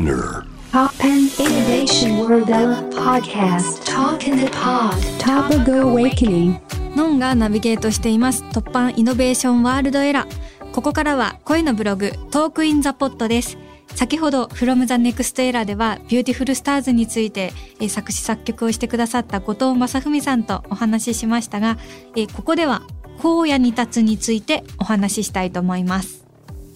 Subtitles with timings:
[0.00, 0.46] Spinear.
[0.72, 2.48] Toppan Innovation World
[2.94, 3.84] Podcast.
[3.84, 4.96] Talk in the Pod.
[5.18, 6.58] Topical Awakening.
[6.96, 8.42] のんがナビゲートしています。
[8.44, 10.72] Toppan Innovation World Era。
[10.72, 13.58] ここからは声のブログ Talk in the Pod です。
[13.94, 21.76] 先ほど From the Next Era では Beautiful Stars について、えー作詞作曲をしてくださった後藤正文さんとお話ししましたが、
[22.16, 22.82] えーここでは
[23.22, 26.19] 荒野に立つについてお話ししたいと思います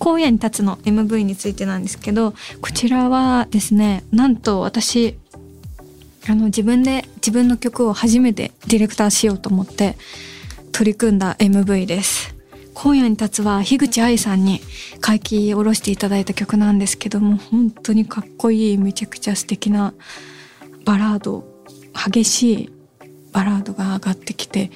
[0.00, 5.18] 荒野に立つの MV についてなんですけどこちらはですねなんと私
[6.28, 9.96] あの自分で自分の曲を初めてディレクターしようと思って
[10.72, 12.34] 取り組んだ MV です。
[12.74, 14.60] 今夜に立つは樋口愛さんに
[15.02, 19.94] 書き下ろしていただいた曲なんですけども本当にかっこいいめちゃくちゃ素敵な
[20.84, 21.44] バラード
[21.94, 22.72] 激しい
[23.32, 24.70] バラードが上がってきて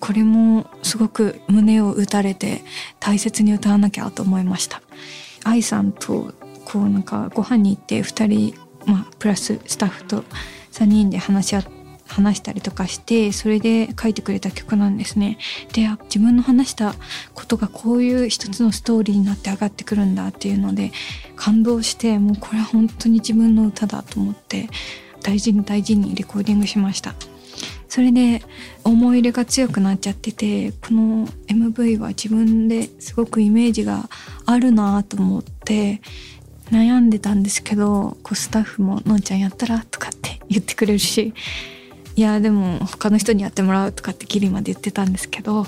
[0.00, 2.62] これもすごく胸を打たれて
[3.00, 4.82] 大切に歌わなきゃと思いました
[5.44, 6.32] 愛さんと
[6.64, 8.54] こうなんかご飯に行って2人、
[8.86, 10.24] まあ、プラススタッフと
[10.72, 15.38] 3人で話し合って話したりとかしてそれで書いてくれた曲なんですね。
[15.72, 16.94] で自分の話した
[17.34, 20.90] ことがこういう一つのストーリーになって上がってくるんだっていうので
[21.36, 24.68] 感動してもうこれは本当に自分の歌だと思って
[25.22, 27.14] 大事に大事にレコーディングしました。
[27.88, 28.42] それで
[28.84, 34.08] 思い入れが強くなっちゃっててこの MV は自分ですごくイメージが
[34.46, 36.00] あるなと思って
[36.70, 41.32] 悩んでたんですけどこうスタッフも「のんちゃんやったら?」とかって 言ってくれるし
[42.14, 45.66] いやでも他の人にやってもらうとかってギリまで言ってたんですけど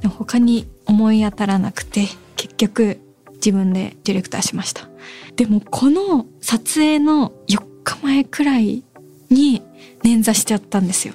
[0.00, 3.00] で他に思い当たらなくて結局
[3.34, 4.88] 自分でディレクターしました
[5.36, 8.84] でもこの撮影の4日前くらい
[9.30, 9.62] に
[10.04, 11.14] 捻挫しちゃったんですよ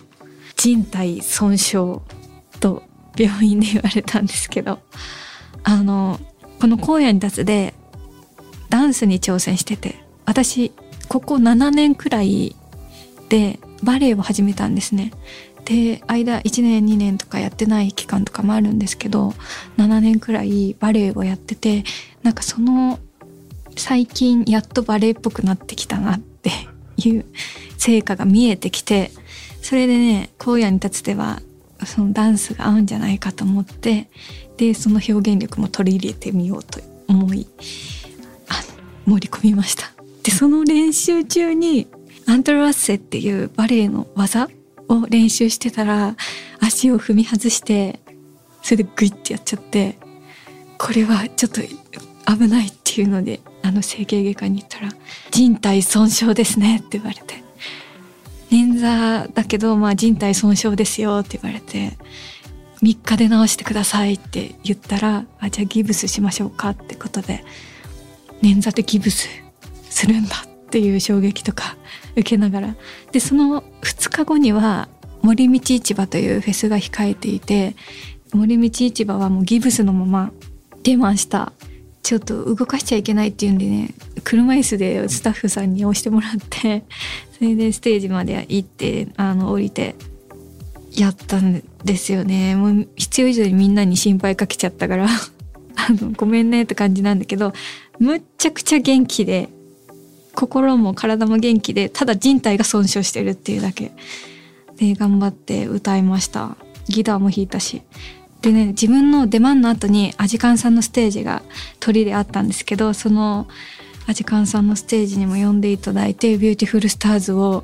[0.65, 1.99] 人体損傷
[2.59, 2.81] と
[3.15, 4.79] 病院で言われたんですけど
[5.63, 6.19] あの
[6.59, 7.75] この荒野に立つで
[8.69, 10.71] ダンスに挑戦してて私
[11.07, 12.55] ここ7年くらい
[13.29, 15.11] でバレエを始めたんですね。
[15.65, 19.35] で間1年2年とかやってない期間とかもあるんですけど
[19.77, 21.83] 7年くらいバレエをやってて
[22.23, 22.99] なんかその
[23.75, 26.51] 最近やっとバレエっぽくなってきたなって
[26.97, 27.25] いう
[27.77, 29.11] 成果が見えてきて
[29.65, 31.41] それでね荒野に立つでは
[31.87, 34.07] そのダンスが合うんじゃないかと思って
[34.57, 37.47] でその表現力も取り入れてみようと思い
[38.47, 38.61] あ
[39.07, 39.91] 盛り込みました。
[40.21, 41.87] でその練習中に
[42.27, 44.49] アントラッセっていうバレエの技
[44.87, 46.15] を練習してたら
[46.59, 47.99] 足を踏み外して
[48.61, 49.97] それでグイッてやっちゃって
[50.77, 54.91] これはちょっと危ないっていうのであの整形外科に行ったら
[55.31, 57.43] 「人体損傷ですね」って言われて
[58.51, 61.97] 「捻挫だけどまあ人体損傷ですよ」って言われて
[62.81, 67.43] 「3日で治してください」って言ったら「あじゃあギブスしましょうか」ってことで
[68.41, 69.27] 捻挫でギブス
[69.89, 71.77] するんだっていう衝撃とか
[72.11, 72.75] 受けながら。
[73.11, 74.89] でその2日後には
[75.21, 77.75] 森道市場というフェスが控えていて
[78.33, 80.31] 森道市場はもうギブスのまま
[80.83, 81.51] 出ました
[82.05, 83.89] ちょっと動かしちゃいけないっていうんでね
[84.23, 86.83] 車椅子でスタッフさんに押してもらって
[87.35, 89.95] それでステージまで行ってあの降りて
[90.95, 92.55] やったんですよね。
[92.55, 95.07] もう必要以上にみんなに心配かけちゃったから
[95.75, 97.53] あのごめんねって感じなんだけど
[97.97, 99.49] むっちゃくちゃ元気で
[100.35, 103.91] 心も体も元気でただ人体が損傷してるっていうだけ
[104.77, 106.55] で頑張って歌いました。
[106.87, 107.81] ギターも弾いたし
[108.45, 111.41] でね自分の出番の後にアジカンさんのステージが
[111.79, 113.47] トリであったんですけどその
[114.05, 117.63] アジカンさんのステージにも呼んでいただいて「Beautiful Stars」を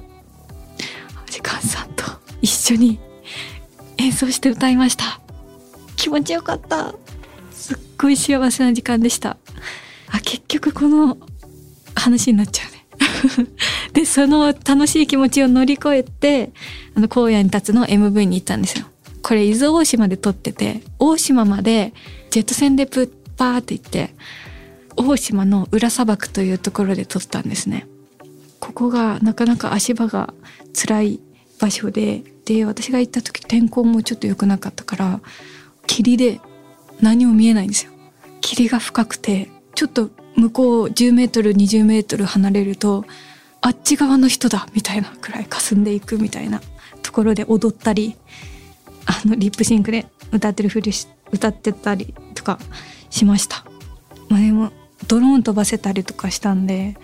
[1.27, 2.03] アジカンさんと
[2.41, 2.99] 一緒に
[3.97, 5.21] 演奏して歌いました。
[5.97, 6.95] 気持ちよかった。
[7.51, 9.37] すっごい幸せな時間でした。
[10.09, 11.19] あ結局この
[11.93, 13.47] 話になっちゃうね。
[13.93, 16.51] でその楽しい気持ちを乗り越えて
[16.95, 18.87] あの荒野に立つの MV に行ったんですよ。
[19.21, 21.93] これ伊豆大島で撮ってて大島まで
[22.29, 24.13] ジェット船でプッパーって行って
[24.95, 27.87] 大島の裏砂漠というところで撮ったんですね。
[28.59, 30.34] ここがなかなか足場が
[30.73, 31.19] 辛い
[31.59, 35.22] 場所でで私が行った時天候もちょっと良くなかったから
[35.87, 36.40] 霧で
[37.01, 37.91] 何も見えないんですよ。
[38.41, 43.05] 霧が深くてちょっと向こう10メートル20メートル離れると
[43.61, 46.61] あっち側の人だみたいなくらい霞んでいくみたいな
[47.03, 48.16] ところで踊ったり
[49.05, 52.59] あのリップシンクで歌ってるふりし歌ってたりとか
[53.09, 53.65] しました。
[54.29, 54.71] まあ、でも
[55.07, 56.97] ドローン飛ばせたりとかしたんで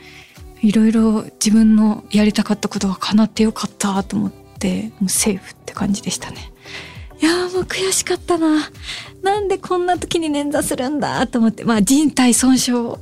[0.61, 6.51] いろいろ自分のやりたかったことが叶ってよかったと思ってもうセーフって感じでしたね。
[7.19, 8.69] いやもう悔しかったな。
[9.23, 12.95] なんでこんな時に捻挫するんだと思ってまあ人体損傷なん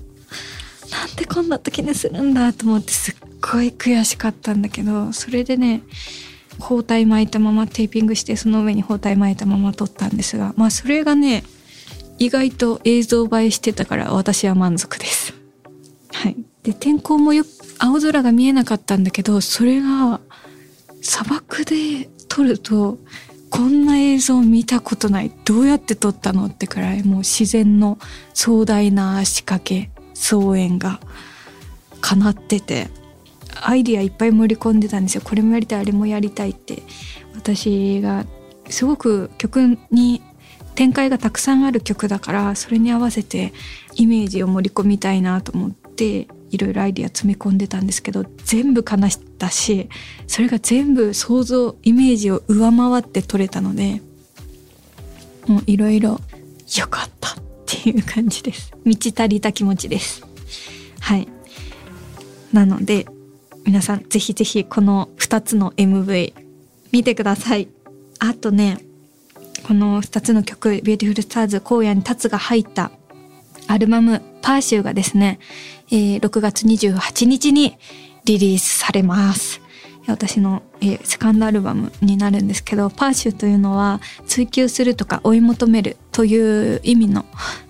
[1.15, 5.83] でこんな時にするんだと思ってすっごい悔しかったんだけどそれでね
[6.60, 11.44] 包帯巻いたままテーピングしてその上に包帯巻いたまま撮ったんですがまあそれがね
[12.18, 15.34] 意外と映像映えしてたから私は満足です。
[16.13, 17.44] はい、で天候もよ
[17.78, 20.22] 青空が見えなかったんだけどそれが
[21.02, 22.98] 砂漠で撮ると
[23.50, 25.31] こんな映像見たことない。
[25.46, 27.98] どうやって撮ったのってくらいもう自然の
[28.34, 31.00] 壮大な仕掛け草園が
[32.02, 32.90] 叶ってて。
[33.62, 35.22] アイディアいっぱい盛り込んでたんですよ。
[35.24, 36.84] これもやりたいあれもやりたいって。
[37.36, 38.25] 私が
[38.69, 40.22] すごく曲に
[40.74, 43.54] 展開がたくさんある曲だからそれに合わせて
[43.96, 49.90] イメージを盛り込みたいなと思っていろいろアイディア詰め込んでたんですけど全部悲したし
[50.28, 54.02] それが全部想像イメージを上回って撮れたので
[55.48, 56.19] もういろいろ
[56.78, 57.36] よかったっ
[57.66, 58.74] ていう感じです。
[58.84, 60.25] 満ち足りた気持ちです。
[61.00, 61.28] はい。
[62.52, 63.06] なので
[63.66, 66.34] 皆さんぜひぜひこの2つの MV
[66.92, 67.68] 見てください。
[68.20, 68.80] あとね
[69.68, 72.92] この2つの曲「Beautiful Stars 荒野に立つ」が入った
[73.68, 75.40] アルバム「Pursue」がですね、
[75.90, 77.78] えー、6月28日に
[78.26, 79.62] リリースされます。
[80.08, 87.26] 私の、えー、セカンドアルバムになるんですけど Pursue というのは追求するとか追い求めるという意味の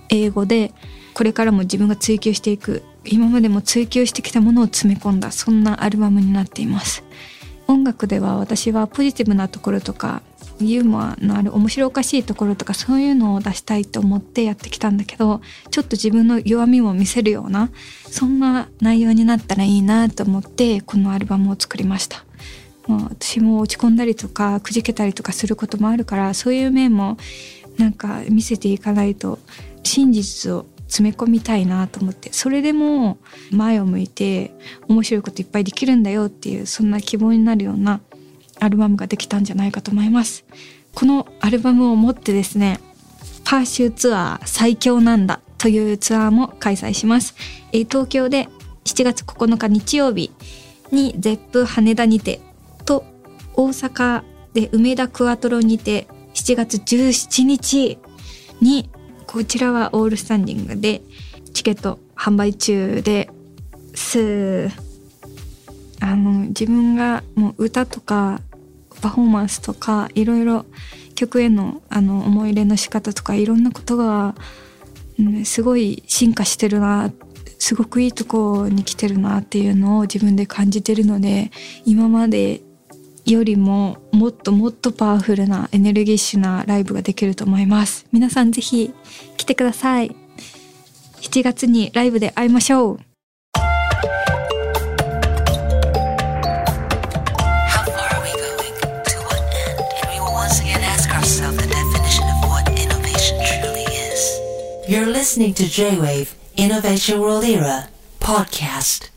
[0.10, 0.74] 英語で
[1.14, 7.04] これからも自分が追求していく今までも追求してきたものを詰め込んだそんなアルバムになっています
[7.68, 10.22] 音楽では私はポジティブなところとか
[10.60, 17.72] ユーモアのある面白おかしいところとかそういうのを出したいと思ってやってきたんだけどちょっと自分の弱みも見せるような
[18.10, 22.24] そんな内容になったらいいなと思ってこのアルバムを作りました。
[22.88, 27.18] もう私も落ち込んだりとかくじけたりとかすることもあるからそういう面も
[27.78, 29.40] なんか見せていかないと
[29.84, 33.18] 真実を詰め込みたいなと思ってそれでも
[33.52, 34.54] 前を向いて
[34.88, 38.00] 面白いこといっぱいできるんだよっていうそんな希望になるような
[38.62, 40.46] アルバムができたんじゃないかと思います。
[40.94, 42.80] このアルバムを持ってですね
[43.44, 47.36] パーシューツアー最強なんだというツアーも開催します、
[47.74, 48.48] え東京で
[48.86, 50.32] 7月9日日曜日
[50.92, 52.40] にゼップ羽田にて
[52.86, 53.04] と
[53.54, 58.00] 大阪で梅田クワトロにて7月17日
[58.62, 58.90] に
[59.36, 61.02] こちらはオールスタンディングで
[61.54, 63.30] チケット販売中で
[63.94, 64.70] す。
[66.00, 68.40] あの自分がもう歌とか
[69.02, 70.66] パフォーマンスとかいろいろ
[71.16, 74.36] 曲へのあの思い入れの仕方とかいろんなことが、
[75.20, 77.12] うん、すごい進化してるな
[77.60, 81.52] すごくいいとこに来てるなっていうのを自分で感じてるので
[81.84, 82.62] 今まで
[83.26, 88.06] よりももっともっとパワフルなエネルギッシュなライブができると思います。
[88.12, 88.94] 皆さんぜひ
[89.38, 90.16] 来てください。
[91.22, 93.00] 7月にライブで会いましょう。
[104.88, 107.90] You're listening to J-Wave Innovation World Era
[108.20, 109.15] podcast.